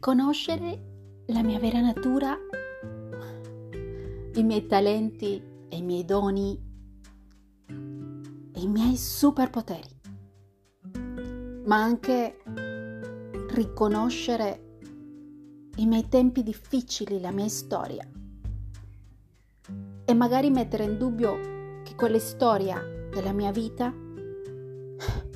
[0.00, 2.34] riconoscere la mia vera natura,
[4.32, 6.58] i miei talenti e i miei doni
[7.68, 10.00] e i miei superpoteri,
[11.66, 12.38] ma anche
[13.50, 14.78] riconoscere
[15.76, 18.08] i miei tempi difficili, la mia storia.
[20.06, 22.80] E magari mettere in dubbio che quella storia
[23.12, 23.92] della mia vita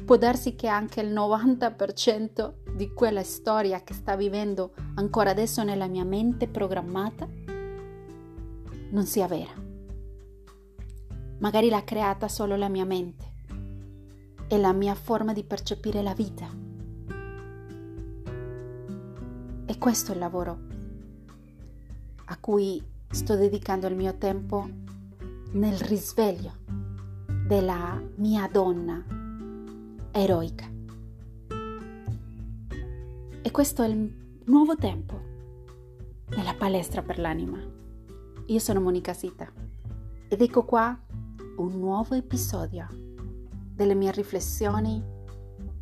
[0.06, 5.86] può darsi che anche il 90% di quella storia che sta vivendo ancora adesso nella
[5.86, 7.28] mia mente programmata
[8.90, 9.52] non sia vera.
[11.38, 13.32] Magari l'ha creata solo la mia mente
[14.48, 16.48] e la mia forma di percepire la vita.
[19.66, 20.58] E questo è il lavoro
[22.26, 24.68] a cui sto dedicando il mio tempo
[25.52, 26.52] nel risveglio
[27.46, 29.04] della mia donna
[30.10, 30.73] eroica.
[33.46, 35.20] E questo è il nuovo tempo
[36.30, 37.58] della palestra per l'anima.
[38.46, 39.52] Io sono Monica Sita
[40.26, 40.98] ed ecco qua
[41.58, 42.88] un nuovo episodio
[43.74, 45.00] delle mie riflessioni,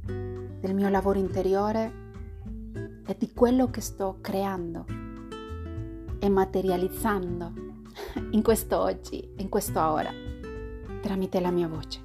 [0.04, 1.92] del mio lavoro interiore
[3.06, 4.84] e di quello che sto creando
[6.18, 7.52] e materializzando
[8.32, 10.10] in questo oggi, in questa ora,
[11.00, 12.02] tramite la mia voce.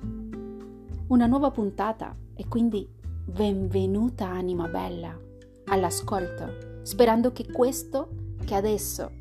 [1.08, 2.88] Una nuova puntata e quindi
[3.25, 5.25] benvenuta anima bella
[5.67, 9.11] all'ascolto, sperando che questo che adesso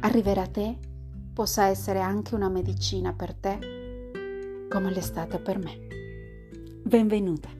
[0.00, 0.78] arriverà a te
[1.32, 5.86] possa essere anche una medicina per te, come l'è stata per me.
[6.82, 7.57] Benvenuta.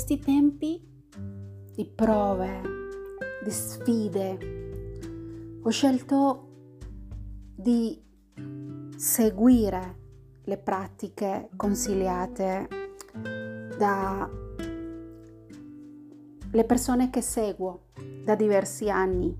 [0.00, 0.82] Questi tempi
[1.74, 2.62] di prove,
[3.44, 4.38] di sfide,
[5.62, 6.48] ho scelto
[7.54, 8.02] di
[8.96, 9.98] seguire
[10.44, 12.66] le pratiche consigliate
[13.76, 14.30] dalle
[16.64, 17.88] persone che seguo
[18.24, 19.36] da diversi anni.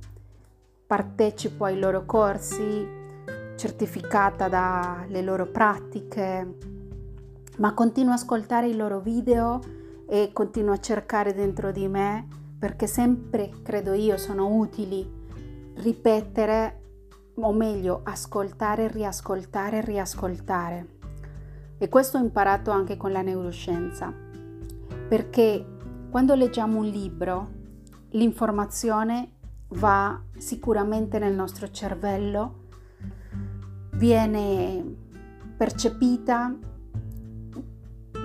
[0.86, 2.86] Partecipo ai loro corsi,
[3.56, 6.56] certificata dalle loro pratiche,
[7.56, 9.78] ma continuo a ascoltare i loro video
[10.12, 12.26] e continuo a cercare dentro di me
[12.58, 15.08] perché sempre, credo io, sono utili
[15.76, 16.80] ripetere
[17.36, 20.98] o meglio ascoltare, riascoltare, riascoltare.
[21.78, 24.12] E questo ho imparato anche con la neuroscienza,
[25.08, 25.64] perché
[26.10, 27.48] quando leggiamo un libro
[28.10, 29.36] l'informazione
[29.68, 32.64] va sicuramente nel nostro cervello,
[33.92, 34.96] viene
[35.56, 36.52] percepita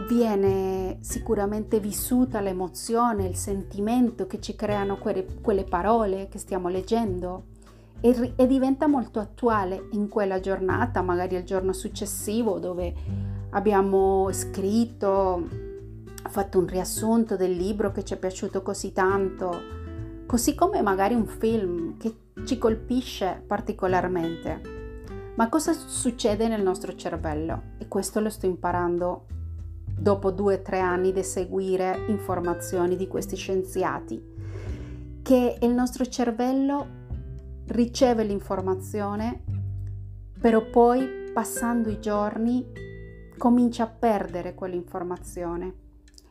[0.08, 7.54] viene sicuramente vissuta l'emozione, il sentimento che ci creano quelle, quelle parole che stiamo leggendo
[8.02, 12.94] e, e, diventa molto attuale in quella giornata, magari il giorno successivo dove
[13.52, 15.48] abbiamo scritto,
[16.30, 19.62] fatto un riassunto del libro che ci è piaciuto così tanto,
[20.26, 22.14] così come magari un film che
[22.46, 24.74] ci colpisce particolarmente.
[25.36, 27.74] Ma cosa succede nel nostro cervello?
[27.78, 29.26] E questo lo sto imparando
[29.98, 34.22] dopo due o tre anni di seguire informazioni di questi scienziati,
[35.22, 37.04] che il nostro cervello
[37.68, 39.44] riceve l'informazione,
[40.40, 42.66] però poi passando i giorni
[43.38, 45.74] comincia a perdere quell'informazione.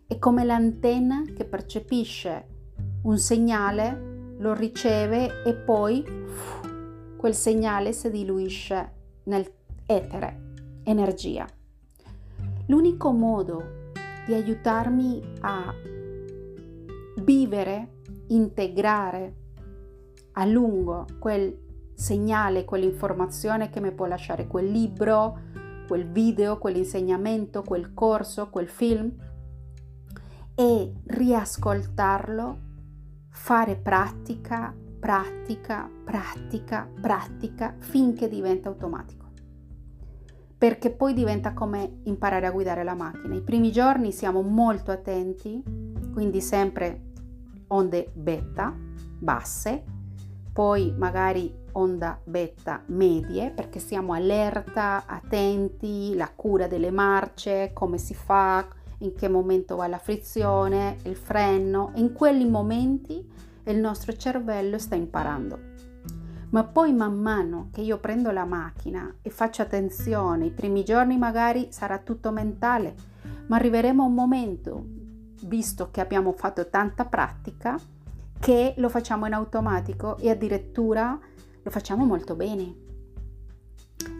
[0.07, 2.47] È come l'antenna che percepisce
[3.03, 6.05] un segnale, lo riceve e poi
[7.17, 8.93] quel segnale si diluisce
[9.25, 10.53] nell'etere,
[10.85, 11.47] energia.
[12.67, 13.91] L'unico modo
[14.27, 15.75] di aiutarmi a
[17.23, 19.35] vivere, integrare
[20.33, 21.57] a lungo quel
[21.95, 25.39] segnale, quell'informazione che mi può lasciare quel libro,
[25.87, 29.13] quel video, quell'insegnamento, quel corso, quel film
[30.55, 32.59] e riascoltarlo,
[33.29, 39.24] fare pratica, pratica, pratica, pratica finché diventa automatico
[40.57, 43.35] perché poi diventa come imparare a guidare la macchina.
[43.35, 45.63] I primi giorni siamo molto attenti,
[46.13, 47.13] quindi sempre
[47.69, 48.75] onde beta
[49.19, 49.85] basse,
[50.53, 58.15] poi magari onda beta medie perché siamo allerta, attenti, la cura delle marce, come si
[58.15, 58.67] fa,
[58.99, 61.91] in che momento va la frizione, il freno.
[61.97, 63.29] In quei momenti
[63.65, 65.73] il nostro cervello sta imparando.
[66.55, 71.19] Ma poi man mano che io prendo la macchina e faccio attenzione, i primi giorni
[71.19, 72.95] magari sarà tutto mentale,
[73.49, 74.85] ma arriveremo a un momento,
[75.47, 77.77] visto che abbiamo fatto tanta pratica,
[78.39, 81.19] che lo facciamo in automatico e addirittura
[81.61, 82.83] lo facciamo molto bene.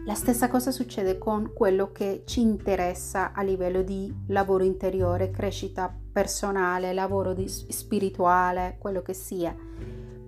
[0.05, 5.89] La stessa cosa succede con quello che ci interessa a livello di lavoro interiore, crescita
[6.11, 9.55] personale, lavoro di, spirituale, quello che sia.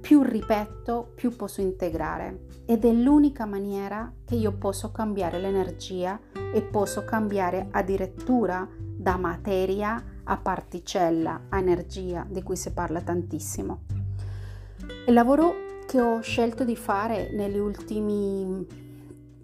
[0.08, 6.18] Più ripeto, più posso integrare ed è l'unica maniera che io posso cambiare l'energia
[6.54, 13.82] e posso cambiare addirittura da materia a particella, a energia, di cui si parla tantissimo.
[15.08, 18.66] Il lavoro che ho scelto di fare negli ultimi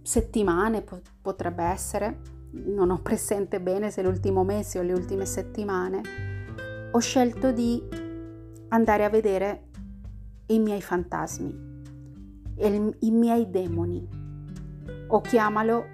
[0.01, 0.81] settimane
[1.21, 2.21] potrebbe essere,
[2.51, 6.01] non ho presente bene se l'ultimo mese o le ultime settimane,
[6.89, 7.83] ho scelto di
[8.69, 9.71] andare a vedere
[10.47, 11.81] i miei fantasmi,
[12.57, 14.07] il, i miei demoni,
[15.07, 15.85] o chiamalo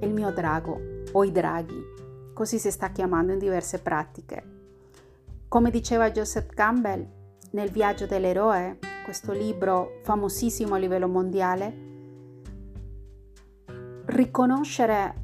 [0.00, 0.80] il mio drago
[1.12, 1.82] o i draghi,
[2.32, 4.52] così si sta chiamando in diverse pratiche.
[5.48, 7.06] Come diceva Joseph Campbell
[7.52, 11.92] nel Viaggio dell'eroe, questo libro famosissimo a livello mondiale,
[14.06, 15.22] riconoscere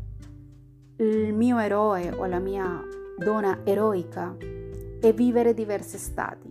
[0.97, 2.83] il mio eroe o la mia
[3.19, 6.50] donna eroica e vivere diversi stati.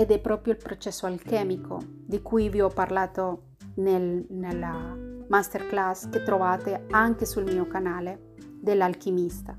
[0.00, 4.96] Ed è proprio il processo alchemico di cui vi ho parlato nel, nella
[5.26, 9.56] masterclass che trovate anche sul mio canale dell'alchimista.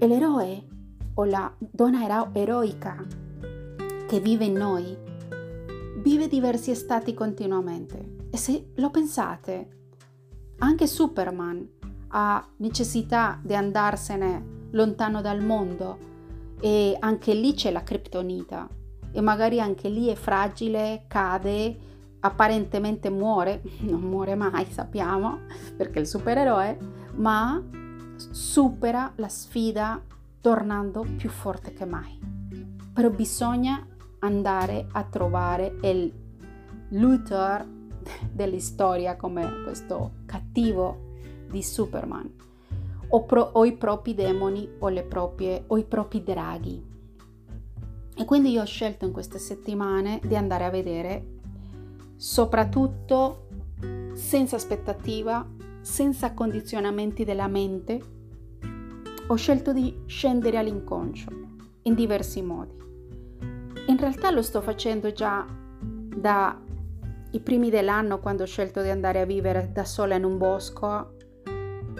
[0.00, 0.66] E l'eroe
[1.14, 3.06] o la donna eroica
[4.08, 4.98] che vive in noi
[5.98, 8.16] vive diversi stati continuamente.
[8.30, 9.68] E se lo pensate,
[10.58, 11.68] anche Superman
[12.08, 16.06] ha necessità di andarsene lontano dal mondo
[16.58, 18.68] e anche lì c'è la criptonita
[19.12, 21.76] e magari anche lì è fragile, cade,
[22.20, 25.40] apparentemente muore, non muore mai sappiamo
[25.76, 26.78] perché è il supereroe,
[27.14, 27.62] ma
[28.16, 30.02] supera la sfida
[30.40, 32.18] tornando più forte che mai.
[32.92, 33.86] Però bisogna
[34.20, 36.12] andare a trovare il
[36.90, 37.64] Luthor
[38.32, 41.06] dell'istoria come questo cattivo
[41.48, 42.30] di Superman,
[43.08, 46.87] o, pro, o i propri demoni o, proprie, o i propri draghi.
[48.18, 51.24] E quindi io ho scelto in queste settimane di andare a vedere,
[52.16, 53.46] soprattutto
[54.14, 55.46] senza aspettativa,
[55.80, 58.02] senza condizionamenti della mente,
[59.28, 61.28] ho scelto di scendere all'inconscio
[61.82, 62.74] in diversi modi.
[63.86, 65.46] In realtà lo sto facendo già
[65.80, 66.60] da
[67.30, 71.14] i primi dell'anno quando ho scelto di andare a vivere da sola in un bosco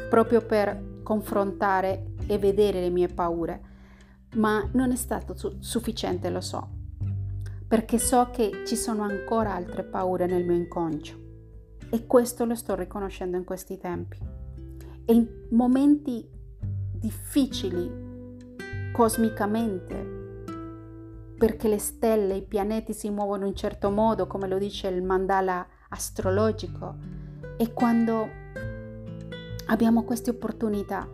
[0.08, 3.60] proprio per confrontare e vedere le mie paure,
[4.34, 6.68] ma non è stato su- sufficiente, lo so,
[7.66, 11.26] perché so che ci sono ancora altre paure nel mio inconscio
[11.90, 14.18] e questo lo sto riconoscendo in questi tempi.
[15.04, 16.28] E in momenti
[16.92, 18.06] difficili
[18.92, 20.16] cosmicamente
[21.38, 25.02] perché le stelle, i pianeti si muovono in un certo modo, come lo dice il
[25.02, 26.96] mandala astrologico,
[27.56, 28.28] e quando
[29.66, 31.08] abbiamo queste opportunità,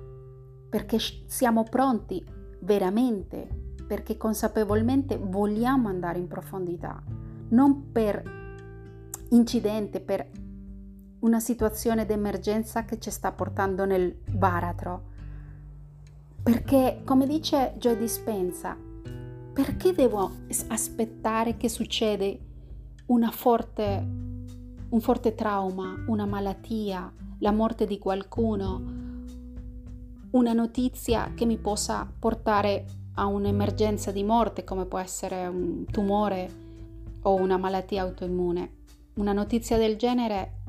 [0.69, 2.25] perché siamo pronti
[2.65, 3.47] veramente,
[3.87, 7.03] perché consapevolmente vogliamo andare in profondità,
[7.51, 8.23] non per
[9.31, 10.29] incidente, per
[11.21, 15.13] una situazione d'emergenza che ci sta portando nel baratro.
[16.43, 18.77] Perché, come dice Joe Dispensa,
[19.53, 20.31] perché devo
[20.69, 22.41] aspettare che succede
[23.31, 24.07] forte,
[24.89, 29.14] un forte trauma, una malattia, la morte di qualcuno,
[30.35, 36.63] una notizia che mi possa portare a un'emergenza di morte come può essere un tumore
[37.23, 38.83] o una malattia autoimmune.
[39.15, 40.63] Una notizia del genere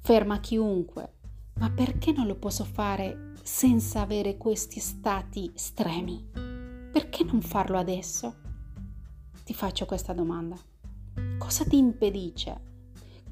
[0.00, 1.12] ferma chiunque,
[1.54, 6.30] ma perché non lo posso fare senza avere questi stati estremi?
[6.92, 8.34] Perché non farlo adesso?
[9.44, 10.56] Ti faccio questa domanda.
[11.38, 12.71] Cosa ti impedisce?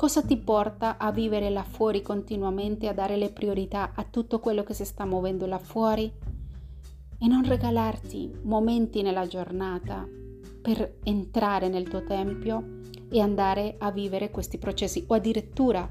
[0.00, 4.62] Cosa ti porta a vivere là fuori continuamente, a dare le priorità a tutto quello
[4.62, 6.10] che si sta muovendo là fuori
[7.18, 10.08] e non regalarti momenti nella giornata
[10.62, 12.78] per entrare nel tuo tempio
[13.10, 15.86] e andare a vivere questi processi o addirittura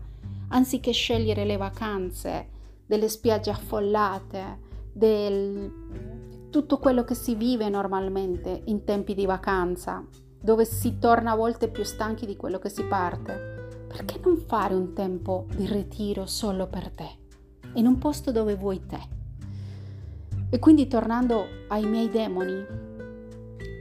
[0.47, 2.49] anziché scegliere le vacanze
[2.87, 4.59] delle spiagge affollate,
[4.91, 10.03] del tutto quello che si vive normalmente in tempi di vacanza,
[10.41, 13.48] dove si torna a volte più stanchi di quello che si parte.
[13.89, 17.09] Perché non fare un tempo di ritiro solo per te,
[17.73, 18.99] in un posto dove vuoi te?
[20.51, 22.65] E quindi tornando ai miei demoni,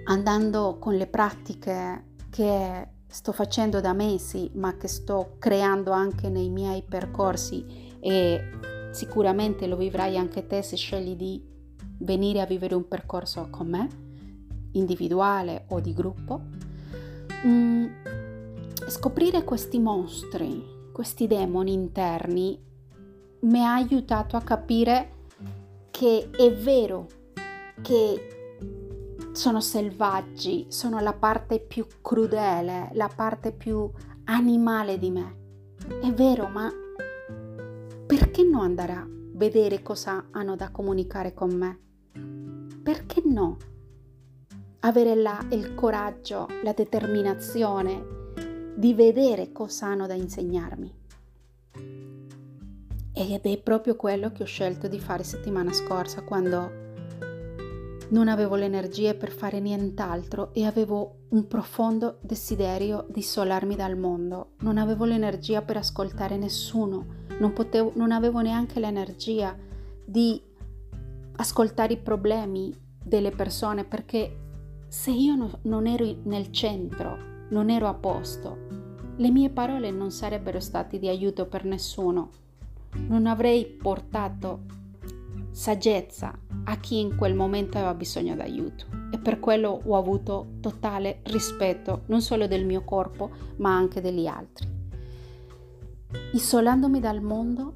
[0.06, 6.48] andando con le pratiche che sto facendo da mesi, ma che sto creando anche nei
[6.48, 8.40] miei percorsi e
[8.92, 11.42] sicuramente lo vivrai anche te se scegli di
[11.98, 13.88] venire a vivere un percorso con me,
[14.72, 16.40] individuale o di gruppo.
[17.46, 17.86] Mm,
[18.88, 22.58] scoprire questi mostri, questi demoni interni,
[23.40, 25.26] mi ha aiutato a capire
[25.90, 27.06] che è vero
[27.82, 28.28] che
[29.32, 33.90] sono selvaggi, sono la parte più crudele, la parte più
[34.24, 35.36] animale di me.
[36.00, 36.70] È vero, ma
[38.06, 41.78] perché non andare a vedere cosa hanno da comunicare con me?
[42.82, 43.56] Perché no?
[44.80, 48.17] Avere la, il coraggio, la determinazione
[48.78, 50.94] di vedere cosa hanno da insegnarmi.
[53.12, 56.86] Ed è proprio quello che ho scelto di fare settimana scorsa quando
[58.10, 63.96] non avevo le energie per fare nient'altro e avevo un profondo desiderio di isolarmi dal
[63.96, 64.52] mondo.
[64.60, 67.04] Non avevo l'energia per ascoltare nessuno,
[67.40, 69.56] non, potevo, non avevo neanche l'energia
[70.04, 70.40] di
[71.34, 74.36] ascoltare i problemi delle persone perché
[74.86, 78.56] se io no, non ero nel centro, non ero a posto,
[79.16, 82.30] le mie parole non sarebbero state di aiuto per nessuno.
[83.08, 84.60] Non avrei portato
[85.50, 91.18] saggezza a chi in quel momento aveva bisogno d'aiuto e per quello ho avuto totale
[91.24, 94.68] rispetto non solo del mio corpo ma anche degli altri.
[96.32, 97.74] Isolandomi dal mondo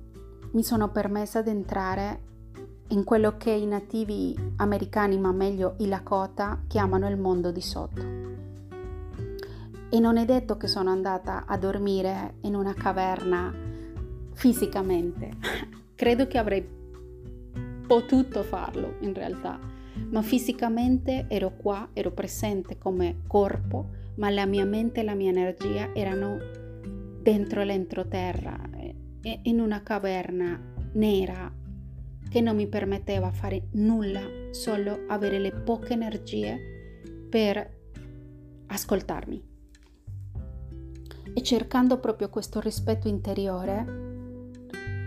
[0.52, 2.20] mi sono permessa di entrare
[2.88, 8.21] in quello che i nativi americani, ma meglio i Lakota, chiamano il mondo di sotto.
[9.94, 13.54] E non è detto che sono andata a dormire in una caverna
[14.32, 15.28] fisicamente.
[15.94, 16.66] Credo che avrei
[17.86, 19.60] potuto farlo in realtà,
[20.08, 25.28] ma fisicamente ero qua, ero presente come corpo, ma la mia mente e la mia
[25.28, 26.38] energia erano
[27.20, 28.58] dentro l'entroterra,
[29.42, 30.58] in una caverna
[30.94, 31.52] nera
[32.30, 34.22] che non mi permetteva fare nulla,
[34.52, 36.58] solo avere le poche energie
[37.28, 37.80] per
[38.68, 39.50] ascoltarmi.
[41.34, 43.84] E cercando proprio questo rispetto interiore,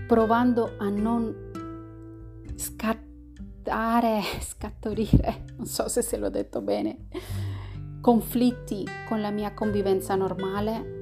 [0.08, 1.34] provando a non
[2.56, 7.08] scattare, scattorire, non so se se l'ho detto bene,
[8.02, 10.94] conflitti con la mia convivenza normale,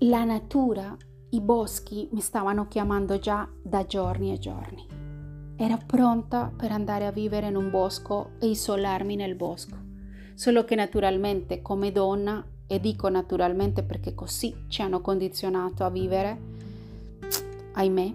[0.00, 0.96] la natura,
[1.30, 4.86] i boschi mi stavano chiamando già da giorni e giorni.
[5.56, 9.76] Ero pronta per andare a vivere in un bosco e isolarmi nel bosco,
[10.34, 16.38] solo che naturalmente come donna, e dico naturalmente perché così ci hanno condizionato a vivere,
[17.72, 18.14] ahimè,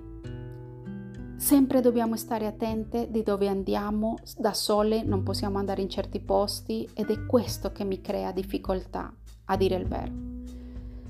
[1.43, 6.87] Sempre dobbiamo stare attente di dove andiamo, da sole non possiamo andare in certi posti
[6.93, 10.11] ed è questo che mi crea difficoltà, a dire il vero.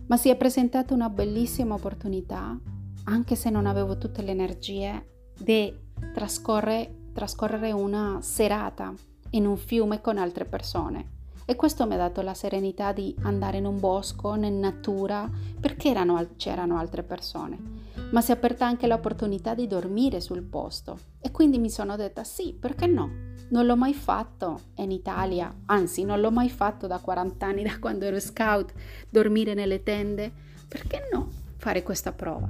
[0.07, 2.59] Ma si è presentata una bellissima opportunità,
[3.03, 5.71] anche se non avevo tutte le energie, di
[6.15, 8.91] trascorrere, trascorrere una serata
[9.29, 11.22] in un fiume con altre persone.
[11.45, 15.89] E questo mi ha dato la serenità di andare in un bosco, in natura, perché
[15.89, 17.73] erano, c'erano altre persone
[18.13, 22.23] ma si è aperta anche l'opportunità di dormire sul posto e quindi mi sono detta
[22.23, 23.31] sì, perché no?
[23.49, 27.79] Non l'ho mai fatto in Italia, anzi non l'ho mai fatto da 40 anni, da
[27.79, 28.71] quando ero scout,
[29.09, 30.31] dormire nelle tende,
[30.67, 32.47] perché no fare questa prova?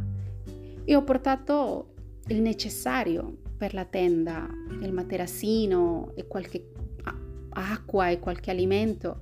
[0.84, 1.94] E ho portato
[2.28, 4.46] il necessario per la tenda,
[4.82, 6.73] il materassino e qualche
[7.54, 9.22] acqua e qualche alimento,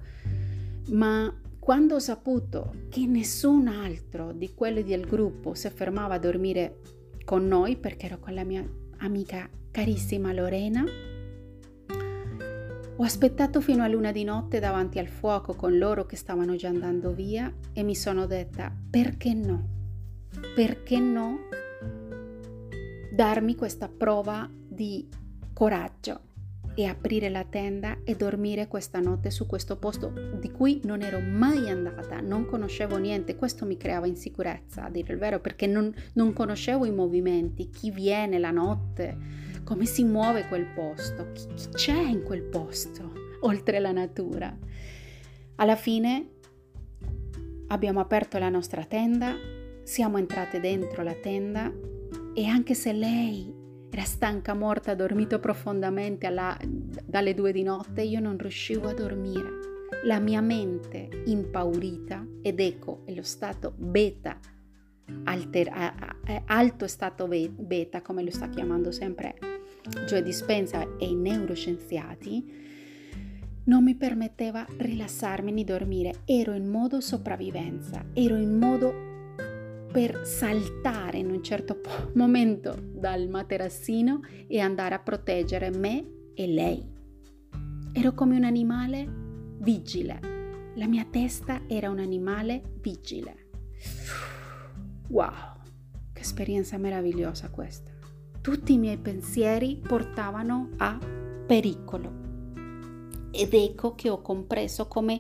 [0.90, 6.80] ma quando ho saputo che nessun altro di quelli del gruppo si fermava a dormire
[7.24, 10.84] con noi, perché ero con la mia amica carissima Lorena,
[13.02, 16.68] ho aspettato fino a luna di notte davanti al fuoco con loro che stavano già
[16.68, 19.68] andando via e mi sono detta perché no?
[20.54, 21.40] Perché no
[23.12, 25.08] darmi questa prova di
[25.54, 26.31] coraggio?
[26.74, 31.20] E aprire la tenda e dormire questa notte su questo posto di cui non ero
[31.20, 35.94] mai andata, non conoscevo niente, questo mi creava insicurezza, a dire il vero, perché non,
[36.14, 39.18] non conoscevo i movimenti, chi viene la notte,
[39.64, 43.12] come si muove quel posto, chi, chi c'è in quel posto,
[43.42, 44.58] oltre la natura.
[45.56, 46.30] Alla fine
[47.68, 49.36] abbiamo aperto la nostra tenda,
[49.84, 51.72] siamo entrate dentro la tenda
[52.34, 53.61] e anche se lei
[53.92, 59.60] era stanca, morta, dormito profondamente alla, dalle due di notte, io non riuscivo a dormire.
[60.06, 64.40] La mia mente impaurita, ed ecco, è lo stato beta,
[65.26, 65.70] alter,
[66.46, 69.36] alto stato beta, come lo sta chiamando sempre
[70.08, 72.60] Joe Dispenza e i neuroscienziati,
[73.66, 79.11] non mi permetteva rilassarmi né dormire, ero in modo sopravvivenza, ero in modo
[79.92, 81.82] per saltare in un certo
[82.14, 86.84] momento dal materassino e andare a proteggere me e lei.
[87.94, 89.06] Ero come un animale
[89.60, 90.20] vigile.
[90.76, 93.50] La mia testa era un animale vigile.
[95.10, 95.34] Wow,
[96.14, 97.92] che esperienza meravigliosa questa.
[98.40, 100.98] Tutti i miei pensieri portavano a
[101.46, 102.20] pericolo.
[103.32, 105.20] Ed ecco che ho compreso come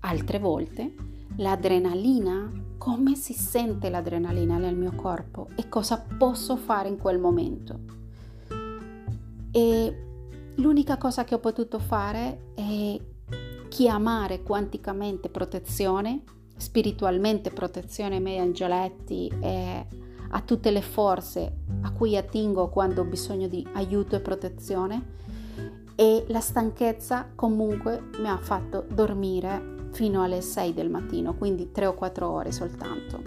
[0.00, 0.94] altre volte
[1.36, 2.50] l'adrenalina,
[2.86, 7.80] come si sente l'adrenalina nel mio corpo e cosa posso fare in quel momento.
[9.50, 9.96] E
[10.54, 12.96] l'unica cosa che ho potuto fare è
[13.66, 16.22] chiamare quanticamente protezione,
[16.56, 19.86] spiritualmente protezione ai miei angioletti e
[20.30, 25.14] a tutte le forze a cui attingo quando ho bisogno di aiuto e protezione
[25.96, 31.86] e la stanchezza comunque mi ha fatto dormire fino alle 6 del mattino, quindi 3
[31.86, 33.22] o 4 ore soltanto,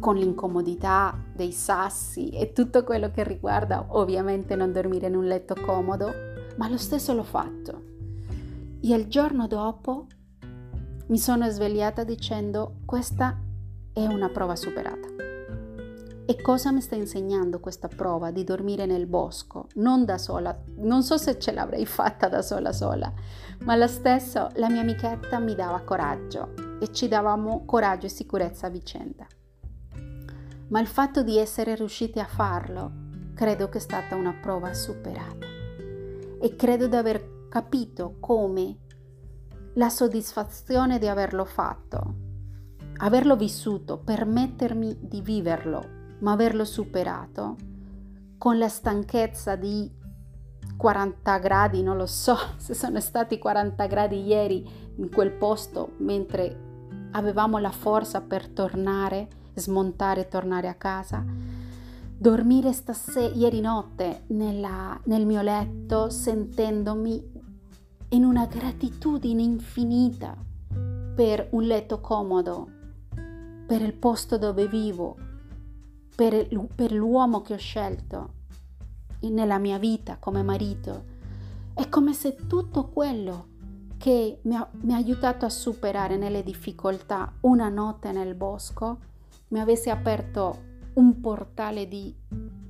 [0.00, 5.54] con l'incomodità dei sassi e tutto quello che riguarda ovviamente non dormire in un letto
[5.54, 6.10] comodo,
[6.56, 7.82] ma lo stesso l'ho fatto.
[8.80, 10.06] E il giorno dopo
[11.06, 13.38] mi sono svegliata dicendo questa
[13.92, 15.37] è una prova superata.
[16.30, 19.68] E cosa mi sta insegnando questa prova di dormire nel bosco?
[19.76, 23.10] Non da sola, non so se ce l'avrei fatta da sola sola,
[23.60, 28.66] ma lo stesso la mia amichetta mi dava coraggio e ci davamo coraggio e sicurezza
[28.66, 29.26] a vicenda.
[30.68, 32.92] Ma il fatto di essere riusciti a farlo
[33.32, 35.46] credo che è stata una prova superata
[36.42, 38.76] e credo di aver capito come
[39.76, 42.14] la soddisfazione di averlo fatto,
[42.98, 47.56] averlo vissuto, permettermi di viverlo ma averlo superato
[48.38, 49.90] con la stanchezza di
[50.76, 56.66] 40 gradi, non lo so se sono stati 40 gradi ieri in quel posto mentre
[57.12, 61.24] avevamo la forza per tornare, smontare e tornare a casa.
[62.20, 67.36] Dormire stasera, ieri notte nella, nel mio letto sentendomi
[68.10, 70.36] in una gratitudine infinita
[71.14, 72.68] per un letto comodo,
[73.66, 75.16] per il posto dove vivo,
[76.18, 78.32] per, per l'uomo che ho scelto
[79.20, 81.04] nella mia vita come marito.
[81.72, 83.46] È come se tutto quello
[83.98, 88.98] che mi ha, mi ha aiutato a superare nelle difficoltà una notte nel bosco
[89.48, 90.62] mi avesse aperto
[90.94, 92.12] un portale di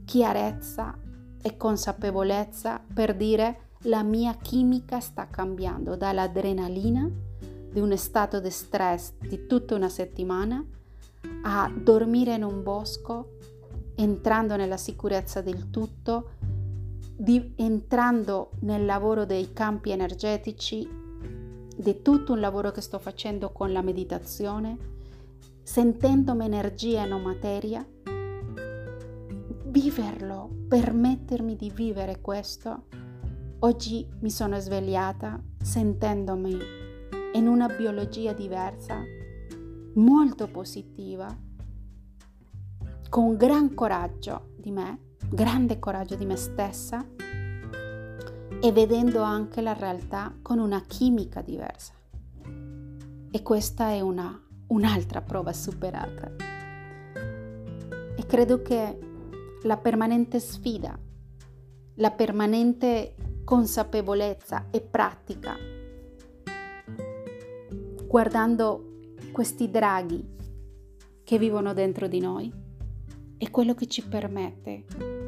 [0.05, 0.99] chiarezza
[1.41, 7.11] e consapevolezza per dire la mia chimica sta cambiando dall'adrenalina
[7.73, 10.63] di un stato di stress di tutta una settimana
[11.45, 13.37] a dormire in un bosco
[13.99, 16.31] entrando nella sicurezza del tutto,
[17.17, 20.89] di, entrando nel lavoro dei campi energetici,
[21.77, 24.77] di tutto un lavoro che sto facendo con la meditazione,
[25.63, 27.85] sentendomi energia e non materia,
[29.65, 32.85] viverlo, permettermi di vivere questo.
[33.61, 36.57] Oggi mi sono svegliata sentendomi
[37.35, 39.03] in una biologia diversa,
[39.95, 41.47] molto positiva
[43.09, 47.07] con gran coraggio di me, grande coraggio di me stessa
[48.61, 51.95] e vedendo anche la realtà con una chimica diversa.
[53.31, 56.31] E questa è una, un'altra prova superata.
[58.15, 58.99] E credo che
[59.63, 60.99] la permanente sfida,
[61.95, 65.57] la permanente consapevolezza e pratica,
[68.07, 68.85] guardando
[69.33, 70.37] questi draghi
[71.25, 72.67] che vivono dentro di noi,
[73.39, 74.85] è quello che ci permette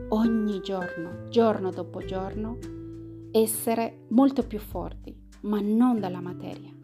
[0.09, 2.59] ogni giorno, giorno dopo giorno,
[3.31, 6.75] essere molto più forti, ma non dalla materia,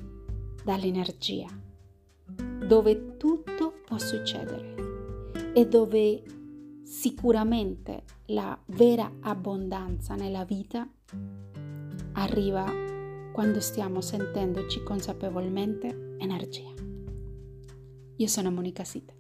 [0.65, 1.49] dall'energia,
[2.67, 4.75] dove tutto può succedere
[5.53, 6.23] e dove
[6.85, 10.89] sicuramente la vera abbondanza nella vita
[12.12, 12.65] arriva
[13.33, 16.73] quando stiamo sentendoci consapevolmente energia.
[18.17, 19.12] Io sono Monica Sita,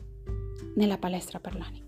[0.76, 1.85] nella palestra per l'anima.